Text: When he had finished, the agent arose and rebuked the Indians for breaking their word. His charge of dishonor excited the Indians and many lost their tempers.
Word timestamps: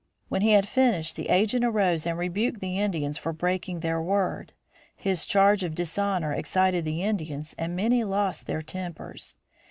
When 0.29 0.41
he 0.41 0.53
had 0.53 0.67
finished, 0.67 1.15
the 1.15 1.29
agent 1.29 1.63
arose 1.63 2.07
and 2.07 2.17
rebuked 2.17 2.59
the 2.59 2.79
Indians 2.79 3.19
for 3.19 3.31
breaking 3.31 3.81
their 3.81 4.01
word. 4.01 4.51
His 4.95 5.27
charge 5.27 5.63
of 5.63 5.75
dishonor 5.75 6.33
excited 6.33 6.85
the 6.85 7.03
Indians 7.03 7.53
and 7.55 7.75
many 7.75 8.03
lost 8.03 8.47
their 8.47 8.63
tempers. 8.63 9.35